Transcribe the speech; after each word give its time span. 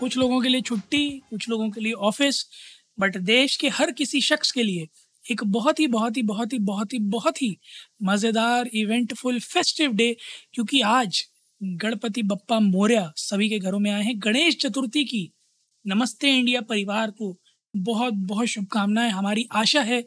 कुछ 0.00 0.16
लोगों 0.16 0.40
के 0.40 0.48
लिए 0.48 0.60
छुट्टी, 0.60 1.08
कुछ 1.30 1.48
लोगों 1.48 1.70
के 1.70 1.80
लिए 1.80 1.92
ऑफ़िस 1.92 2.44
बट 3.00 3.16
देश 3.16 3.56
के 3.56 3.68
हर 3.68 3.90
किसी 3.92 4.20
शख्स 4.20 4.52
के 4.52 4.62
लिए 4.62 4.86
एक 5.24 5.44
बहुत 5.44 5.80
ही 5.80 5.86
बहुत 5.86 6.16
ही 6.16 6.22
बहुत 6.22 6.52
ही 6.52 6.58
बहुत 6.58 6.92
ही 6.92 6.98
बहुत 6.98 7.42
ही 7.42 7.56
मज़ेदार 8.02 8.66
इवेंटफुल 8.74 9.40
फेस्टिव 9.40 9.92
डे 9.92 10.16
क्योंकि 10.52 10.80
आज 10.80 11.24
गणपति 11.62 12.22
बप्पा 12.22 12.60
मोर्या 12.60 13.12
सभी 13.16 13.48
के 13.48 13.58
घरों 13.58 13.78
में 13.78 13.90
आए 13.90 14.02
हैं। 14.02 14.14
गणेश 14.18 14.56
चतुर्थी 14.56 15.04
की 15.04 15.30
नमस्ते 15.86 16.38
इंडिया 16.38 16.60
परिवार 16.60 17.10
को 17.10 17.36
बहुत 17.76 18.14
बहुत 18.14 18.46
शुभकामनाएँ। 18.46 19.10
हमारी 19.10 19.46
आशा 19.52 19.80
है 19.80 20.02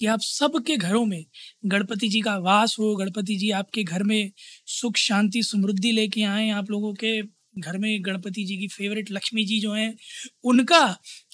कि 0.00 0.06
आप 0.06 0.20
सबके 0.20 0.76
घरों 0.76 1.04
में 1.06 1.24
गणपति 1.66 2.08
जी 2.08 2.20
का 2.20 2.36
वास 2.38 2.76
हो, 2.78 2.94
गणपति 2.96 3.36
जी 3.36 3.50
आपके 3.50 3.82
घर 3.84 4.02
में 4.02 4.30
सुख, 4.66 4.96
शांति, 4.96 5.42
समृद्धि 5.42 5.92
लेके 5.92 6.22
आए 6.22 6.48
आप 6.50 6.70
लोगों 6.70 6.94
के। 6.94 7.39
घर 7.54 7.78
में 7.78 8.04
गणपति 8.04 8.44
जी 8.44 8.56
की 8.56 8.66
फेवरेट 8.68 9.10
लक्ष्मी 9.12 9.44
जी 9.44 9.60
जो 9.60 9.72
हैं, 9.72 9.94
उनका 10.44 10.78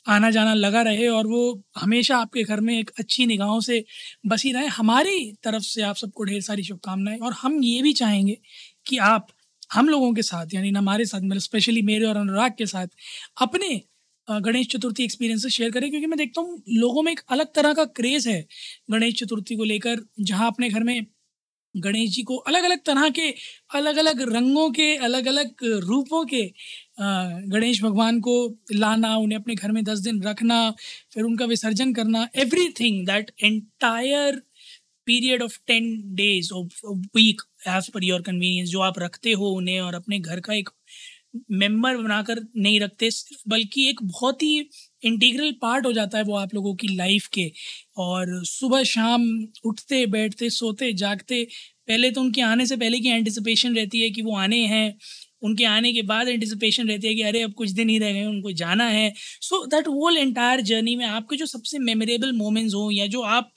आना 0.08 0.30
जाना 0.30 0.54
लगा 0.54 0.82
रहे 0.82 1.06
और 1.08 1.26
वो 1.26 1.62
हमेशा 1.78 2.16
आपके 2.18 2.42
घर 2.44 2.60
में 2.60 2.78
एक 2.78 2.90
अच्छी 2.98 3.26
निगाहों 3.26 3.60
से 3.60 3.84
बसी 4.26 4.52
रहे। 4.52 4.66
हमारी 4.68 5.32
तरफ़ 5.44 5.62
से 5.64 5.82
आप 5.82 5.96
सबको 5.96 6.24
ढेर 6.24 6.40
सारी 6.42 6.62
शुभकामनाएँ 6.62 7.18
और 7.18 7.32
हम 7.34 7.62
ये 7.64 7.82
भी 7.82 7.92
चाहेंगे 7.94 8.38
कि 8.86 8.98
आप 9.04 9.26
हम 9.70 9.88
लोगों 9.88 10.12
के 10.14 10.22
साथ, 10.22 10.54
यानी 10.54 10.70
हमारे 10.70 11.04
साथ 11.04 11.20
मतलब 11.20 11.40
स्पेशली 11.40 11.82
मेरे 11.82 12.06
और 12.06 12.16
अनुराग 12.16 12.52
के 12.58 12.66
साथ 12.66 12.86
अपने 13.38 13.80
गणेश 14.28 14.66
चतुर्थी 14.68 15.04
एक्सपीरियंसेस 15.04 15.52
शेयर 15.52 15.70
करें, 15.70 15.88
क्योंकि 15.90 16.06
मैं 16.06 16.18
देखता 16.18 16.40
हूँ, 16.40 16.62
लोगों 16.70 17.02
में 17.02 17.10
एक 17.12 17.20
अलग 17.30 17.52
तरह 17.54 17.72
का 17.74 17.84
क्रेज़ 17.96 18.28
है 18.28 18.44
गणेश 18.90 19.14
चतुर्थी 19.14 19.56
को 19.56 19.64
लेकर, 19.64 20.00
जहाँ 20.20 20.46
अपने 20.46 20.68
घर 20.70 20.82
में 20.82 21.06
गणेश 21.84 22.10
जी 22.10 22.22
को 22.22 22.36
अलग 22.50 22.64
अलग 22.64 22.78
तरह 22.86 23.08
के 23.10 23.32
अलग 23.74 23.96
अलग 23.98 24.20
रंगों 24.32 24.70
के 24.70 24.94
अलग 25.06 25.26
अलग 25.28 25.64
रूपों 25.84 26.24
के 26.26 26.42
गणेश 27.00 27.82
भगवान 27.82 28.20
को 28.20 28.36
लाना, 28.72 29.16
उन्हें 29.16 29.38
अपने 29.38 29.54
घर 29.54 29.72
में 29.72 29.82
दस 29.84 29.98
दिन 30.00 30.22
रखना, 30.22 30.70
फिर 31.14 31.24
उनका 31.24 31.44
विसर्जन 31.46 31.92
करना 31.94 32.28
everything 32.80 33.06
that 33.06 33.30
entire 33.42 34.42
period 35.06 35.42
of 35.42 35.58
ten 35.66 35.84
days 36.14 36.52
of 36.54 36.86
week 37.16 37.42
as 37.68 37.88
per 37.90 38.04
your 38.04 38.22
convenience 38.22 38.68
जो 38.68 38.80
आप 38.80 38.98
रखते 38.98 39.32
हो 39.32 39.50
उन्हें 39.56 39.80
और 39.80 39.94
अपने 39.94 40.18
घर 40.18 40.40
का 40.40 40.54
एक 40.54 40.68
मेंबर 41.50 41.96
बनाकर 41.96 42.40
नहीं 42.56 42.80
रखते, 42.80 43.10
सिर्फ़ 43.10 43.42
बल्कि 43.48 43.88
एक 43.90 44.02
बहुत 44.02 44.42
ही 44.42 44.68
इंटीग्रल 45.04 45.52
पार्ट 45.52 45.86
हो 45.86 45.92
जाता 45.92 46.18
है 46.18 46.24
वो 46.24 46.36
आप 46.36 46.54
लोगों 46.54 46.74
की 46.74 46.88
लाइफ 46.96 47.26
के। 47.26 47.52
और 47.96 48.44
सुबह 48.44 48.82
शाम 48.82 49.46
उठते, 49.64 50.06
बैठते, 50.06 50.50
सोते, 50.50 50.92
जागते, 50.92 51.44
पहले 51.88 52.10
तो 52.10 52.20
उनके 52.20 52.40
आने 52.40 52.66
से 52.66 52.76
पहले 52.76 53.00
की 53.00 53.08
एंटिसिपेशन 53.08 53.76
रहती 53.76 54.00
है 54.02 54.10
कि 54.10 54.22
वो 54.22 54.36
आने 54.36 54.66
हैं। 54.66 54.98
उनके 55.42 55.64
आने 55.64 55.92
के 55.92 56.02
बाद 56.02 56.28
एंटिसिपेशन 56.28 56.88
रहती 56.88 57.08
है 57.08 57.14
कि 57.14 57.22
अरे 57.22 57.42
अब 57.42 57.52
कुछ 57.52 57.70
दिन 57.70 57.88
ही 57.88 57.98
रह 57.98 58.12
गए, 58.12 58.24
उनको 58.24 58.52
जाना 58.52 58.84
है। 58.84 59.12
So 59.40 59.66
that 59.66 59.88
whole 59.88 60.16
entire 60.16 60.60
journey 60.60 60.96
में 60.96 61.06
आपके 61.06 61.36
जो 61.36 61.46
सबसे 61.46 61.78
मेमोरेबल 61.78 62.32
मोमेंट्स 62.32 62.74
हों 62.74 62.90
या 62.92 63.06
जो 63.06 63.20
आप 63.22 63.52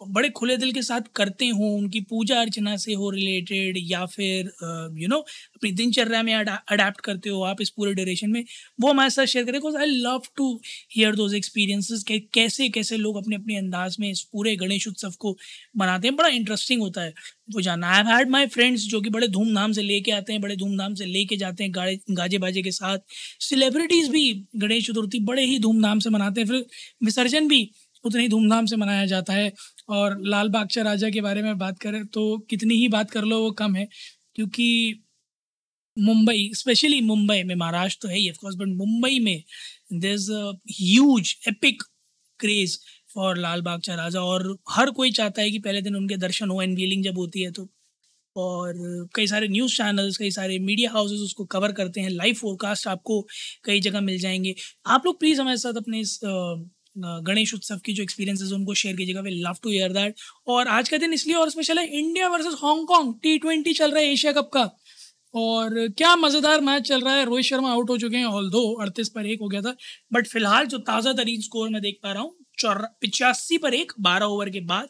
बड़े 0.00 0.28
खुले 0.30 0.56
दिल 0.56 0.72
के 0.72 0.82
साथ 0.82 1.00
करते 1.16 1.48
हों, 1.48 1.70
उनकी 1.78 2.00
पूजा 2.02 2.40
अर्चना 2.40 2.76
से 2.76 2.94
हो 2.94 3.08
रिलेटेड 3.10 3.78
या 3.80 4.04
फिर 4.06 4.50
यू 4.98 5.08
नो 5.08 5.18
अपनी 5.18 5.70
दिनचर्या 5.72 6.22
में 6.22 6.32
अडेप्ट 6.34 7.00
करते 7.00 7.30
हो 7.30 7.42
आप 7.42 7.60
इस 7.62 7.70
पूरे 7.70 7.94
ड्यूरेशन 7.94 8.30
में, 8.30 8.44
वो 8.78 8.90
हमारे 8.90 9.10
साथ 9.10 9.26
शेयर 9.26 9.44
करें 9.44 9.54
because 9.54 9.76
I 9.76 9.86
love 9.86 10.22
to 10.36 10.52
hear 10.96 11.14
those 11.16 11.34
experiences 11.34 12.02
के 12.02 12.18
कैसे 12.34 12.68
कैसे 12.68 12.96
लोग 12.96 13.16
अपने 13.16 13.36
अपने 13.36 13.56
अंदाज 13.58 13.96
में 14.00 14.10
इस 14.10 14.22
पूरे 14.22 14.54
गणेश 14.56 14.88
उत्सव 14.88 15.14
को 15.18 15.36
मनाते 15.76 16.08
हैं। 16.08 16.16
बड़ा 16.16 16.28
इंटरेस्टिंग 16.30 16.80
होता 16.82 17.02
है, 17.02 17.12
वो 17.48 17.60
जानना। 17.60 17.88
आई 17.88 18.04
हैड 18.08 18.30
माई 18.30 18.46
फ्रेंड्स 18.48 18.86
जो 18.86 19.00
कि 19.00 19.10
बड़े 19.10 19.28
धूमधाम 19.28 19.72
से 19.72 19.82
लेके 19.82 20.12
आते 20.12 20.32
हैं, 20.32 20.42
बड़े 20.42 20.56
धूमधाम 20.56 20.94
से 20.94 21.04
लेके 21.06 21.36
जाते 21.36 21.64
हैं, 21.64 21.74
गाड़े 21.74 21.98
गाजे 22.12 22.38
बाजे 22.38 22.62
के 22.62 22.70
साथ। 22.72 22.98
सेलिब्रिटीज़ 23.40 24.10
भी 24.10 24.32
गणेश 24.56 24.86
चतुर्थी 24.86 25.20
बड़े 25.22 25.44
ही 25.44 25.58
धूमधाम 25.58 25.98
से 25.98 26.10
मनाते 26.10 26.40
हैं। 26.40 26.48
फिर 26.48 26.64
विसर्जन 27.04 27.48
भी 27.48 27.70
उतनी 28.04 28.28
धूमधाम 28.28 28.66
से 28.66 28.76
मनाया 28.76 29.06
जाता 29.06 29.32
है। 29.32 29.52
और 29.88 30.16
लाल 30.24 30.48
बागचा 30.50 30.82
राजा 30.82 31.10
के 31.10 31.20
बारे 31.20 31.42
में 31.42 31.56
बात 31.58 31.78
करें 31.78 32.04
तो 32.08 32.38
कितनी 32.50 32.74
ही 32.74 32.88
बात 32.88 33.10
कर 33.10 33.24
लो 33.24 33.40
वो 33.42 33.50
कम 33.54 33.74
है, 33.76 33.86
क्योंकि 34.36 35.02
मुंबई 35.96 36.50
स्पेशली 36.54 37.00
मुंबई 37.02 37.42
में, 37.42 37.54
महाराष्ट्र 37.54 37.98
तो 38.02 38.08
है 38.08 38.18
ही 38.18 38.28
ऑफकोर्स 38.30 38.56
बट 38.56 38.68
मुंबई 38.76 39.18
में 39.20 39.42
there 39.94 40.12
is 40.12 40.30
huge 40.72 41.34
epic 41.48 41.82
craze 42.40 42.78
for 43.14 43.38
Lalbaugcha 43.62 43.94
Raja. 43.94 44.20
और 44.22 44.56
हर 44.70 44.90
कोई 44.92 45.10
चाहता 45.12 45.42
है 45.42 45.50
कि 45.50 45.58
पहले 45.58 45.82
दिन 45.82 45.96
उनके 45.96 46.16
दर्शन 46.18 46.50
हो 46.50 46.60
एनवीलिंग 46.62 47.04
जब 47.04 47.18
होती 47.18 47.42
है 47.42 47.50
तो। 47.52 47.68
और 48.36 48.74
कई 49.14 49.26
सारे 49.26 49.48
न्यूज़ 49.48 49.76
चैनल्स 49.76 50.16
कई 50.16 50.30
सारे 50.30 50.58
मीडिया 50.60 50.90
हाउसेस 50.90 51.20
उसको 51.20 51.44
कवर 51.46 51.72
करते 51.72 52.00
हैं। 52.00 52.10
लाइव 52.10 52.34
फोरकास्ट 52.34 52.86
आपको 52.88 53.20
कई 53.64 53.80
जगह 53.80 54.00
मिल 54.00 54.18
जाएँगे। 54.20 54.54
आप 54.86 55.06
लोग 55.06 55.18
प्लीज़ 55.20 55.40
हमारे 55.40 55.56
साथ 55.58 55.74
अपने 55.76 56.00
इस 56.00 56.18
गणेश 56.98 57.54
उत्सव 57.54 57.78
की 57.84 57.92
जो 57.92 58.02
एक्सपीरियंसेस 58.02 58.52
उनको 58.52 58.74
शेयर 58.74 58.96
कीजिएगा। 58.96 59.20
We 59.20 59.30
love 59.42 59.56
to 59.62 59.70
hear 59.70 59.92
that 59.92 60.14
और 60.48 60.68
आज 60.68 60.88
का 60.88 60.96
दिन 60.98 61.12
इसलिए 61.12 61.36
और 61.36 61.50
स्पेशल 61.50 61.78
है 61.78 61.86
India 61.98 62.28
versus 62.28 62.54
Hong Kong 62.62 63.14
T 63.22 63.38
twenty 63.38 63.72
चल 63.74 63.90
रहा 63.90 64.02
है 64.02 64.12
एशिया 64.12 64.32
कप 64.32 64.50
का। 64.54 64.70
और 65.34 65.74
क्या 65.98 66.14
मज़ेदार 66.16 66.60
मैच 66.60 66.82
चल 66.82 67.00
रहा 67.00 67.14
है। 67.14 67.24
रोहित 67.24 67.44
शर्मा 67.44 67.70
आउट 67.70 67.90
हो 67.90 67.96
चुके 67.98 68.16
हैं 68.16 68.24
ऑल 68.26 68.48
दो 68.50 68.62
अड़तीस 68.82 69.08
पर 69.08 69.26
एक 69.26 69.40
हो 69.42 69.48
गया 69.48 69.60
था। 69.62 69.74
बट 70.12 70.26
फ़िलहाल 70.26 70.66
जो 70.66 70.78
ताज़ा 70.80 71.12
तरीन 71.14 71.40
स्कोर 71.40 71.68
मैं 71.68 71.82
देख 71.82 71.98
पा 72.02 72.12
रहा 72.12 72.22
हूँ, 72.22 72.34
चौर, 72.58 72.78
पिचासी 73.00 73.58
पर 73.58 73.74
एक, 73.74 73.92
बारह 74.00 74.26
ओवर 74.26 74.50
के 74.50 74.60
बाद। 74.62 74.88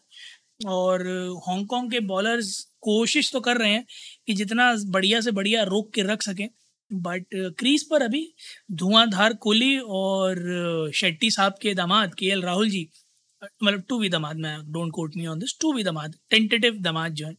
और 0.67 1.03
हांगकॉन्ग 1.49 1.91
के 1.93 2.01
बॉलर्स 2.07 2.61
कोशिश 2.83 3.31
तो 3.33 3.41
कर 3.41 3.57
रहे 3.57 3.71
हैं 3.71 3.85
कि 4.27 4.35
जितना 4.35 4.73
बढ़िया 4.89 5.21
से 5.21 5.31
बढ़िया 5.33 5.63
रोक 5.65 5.93
के 5.95 6.03
रख 6.03 6.23
सकें। 6.23 6.49
बट 6.93 7.25
क्रीज 7.35 7.85
uh, 7.85 7.91
पर 7.91 8.03
अभी 8.03 8.35
धुआंधार 8.73 9.35
कोहली 9.35 9.79
और 9.79 10.91
शेट्टी 10.95 11.31
साहब 11.31 11.55
के 11.63 11.75
दामाद 11.75 12.15
के 12.15 12.27
एल 12.27 12.43
राहुल 12.43 12.71
जी 12.71 12.89
मतलब 13.65 13.83
टू 13.89 14.01
वी 14.01 14.09
दामाद 14.09 14.37
मैं 14.37 14.57
don't 14.73 14.93
quote 14.93 15.17
me 15.17 15.27
on 15.27 15.39
this 15.39 15.59
to 15.61 15.73
be 15.73 15.83
दामाद 15.83 16.15
टेंटेटिव 16.31 16.79
दामाद 16.81 17.13
जो 17.13 17.27
है 17.27 17.37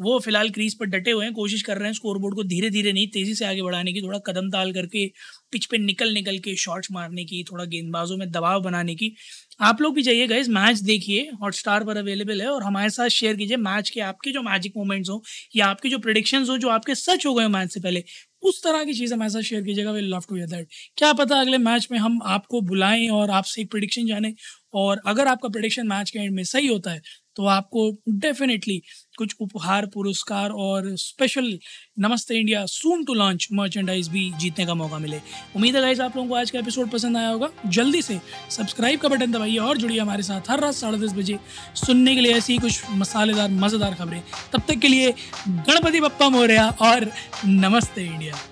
वो 0.00 0.18
फ़िलहाल 0.18 0.50
क्रीज 0.50 0.74
पर 0.74 0.86
डटे 0.86 1.10
हुए 1.10 1.24
हैं 1.24 1.34
कोशिश 1.34 1.62
कर 1.62 1.76
रहे 1.76 1.86
हैं 1.86 1.94
स्कोरबोर्ड 1.94 2.34
को 2.34 2.42
धीरे 2.42 2.70
धीरे 2.70 2.92
नहीं 2.92 3.06
तेज़ी 3.08 3.34
से 3.34 3.44
आगे 3.44 3.62
बढ़ाने 3.62 3.92
की 3.92 4.02
थोड़ा 4.02 4.18
कदम 4.18 4.50
ताल 4.50 4.72
करके 4.72 5.06
पिच 5.52 5.66
पे 5.66 5.78
निकल 5.78 6.12
निकल 6.12 6.38
के 6.38 6.54
शॉट्स 6.56 6.88
मारने 6.92 7.24
की 7.24 7.44
थोड़ा 7.44 7.64
गेंदबाजों 7.64 8.16
में 8.16 8.30
दबाव 8.30 8.62
बनाने 8.62 8.94
की। 8.94 9.14
आप 9.60 9.82
लोग 9.82 9.94
भी 9.94 10.02
जाइएगा 10.02 10.36
इस 10.36 10.48
मैच 10.48 10.78
देखिए 10.78 11.30
हॉट 11.42 11.54
स्टार 11.54 11.84
पर 11.84 11.96
अवेलेबल 11.96 12.42
है 12.42 12.48
और 12.48 12.62
हमारे 12.62 12.90
साथ 12.90 13.08
शेयर 13.08 13.36
कीजिए 13.36 13.56
मैच 13.56 13.90
के 13.90 14.00
आपके 14.00 14.30
जो 14.30 14.42
मैजिक 14.42 14.72
मोमेंट्स 14.76 15.10
हो 15.10 15.22
या 15.56 15.66
आपके 15.66 15.88
जो 15.88 15.98
प्रिडिक्शंस 15.98 16.48
हो 16.48 16.58
जो 16.58 16.68
आपके 16.68 16.94
सच 16.94 17.26
हो 17.26 17.34
गए 17.34 17.48
मैच 17.48 17.72
से 17.72 17.80
पहले 17.80 18.04
उस 18.42 18.62
तरह 18.64 18.84
की 18.84 18.94
चीज़ 18.94 19.14
हमारे 19.14 19.30
साथ 19.30 19.42
शेयर 19.42 19.62
कीजिएगा 19.62 19.92
वी 19.92 20.00
लव 20.02 20.22
टू 20.28 20.36
दैट 20.46 20.68
क्या 20.96 21.12
पता 21.14 21.40
अगले 21.40 21.58
मैच 21.60 21.88
में 21.92 21.98
हम 21.98 22.18
आपको 22.28 22.60
बुलाएँ 22.62 23.08
और 23.10 23.30
आपसे 23.32 23.60
एक 23.62 23.70
प्रिडिक्शन 23.70 24.06
जाने। 24.06 24.32
और 24.74 25.02
अगर 25.06 25.28
आपका 25.28 25.48
प्रिडिक्शन 25.48 25.86
मैच 25.86 26.10
के 26.10 26.18
एंड 26.18 26.34
में 26.34 26.44
सही 26.44 26.66
होता 26.66 26.90
है 26.90 27.00
तो 27.36 27.46
आपको 27.46 27.90
डेफिनेटली 28.10 28.76
कुछ 29.18 29.34
उपहार, 29.40 29.86
पुरस्कार 29.86 30.50
और 30.50 30.88
स्पेशल 30.96 31.58
नमस्ते 32.00 32.38
India 32.38 32.64
soon 32.66 33.04
to 33.04 33.14
launch 33.14 33.46
merchandise 33.52 34.08
भी 34.08 34.30
जीतने 34.40 34.66
का 34.66 34.74
मौका 34.74 34.98
मिले। 34.98 35.20
उम्मीद 35.56 35.76
है 35.76 35.82
गाइज़ 35.82 36.02
आप 36.02 36.16
लोगों 36.16 36.28
को 36.28 36.34
आज 36.34 36.50
का 36.50 36.58
एपिसोड 36.58 36.90
पसंद 36.90 37.16
आया 37.16 37.28
होगा। 37.28 37.48
जल्दी 37.66 38.02
से 38.02 38.20
सब्सक्राइब 38.50 39.00
का 39.00 39.08
बटन 39.08 39.32
दबाइए 39.32 39.56
और 39.58 39.78
जुड़िए 39.78 40.00
हमारे 40.00 40.22
साथ 40.22 40.50
हर 40.50 40.60
रात 40.60 40.74
साढ़े 40.74 40.98
दस 40.98 41.12
बजे 41.14 41.38
सुनने 41.76 42.14
के 42.14 42.20
लिए 42.20 42.34
ऐसी 42.34 42.58
कुछ 42.58 42.82
मसालेदार, 42.90 43.50
मज़ेदार 43.50 43.94
खबरें। 43.94 44.22
तब 44.52 44.62
तक 44.68 44.78
के 44.78 44.88
लिए 44.88 45.12
गणपति 45.48 46.00
बप्पा 46.00 46.28
मोरिया 46.30 46.68
और 46.82 47.10
नमस्ते 47.44 48.04
इंडिया 48.04 48.51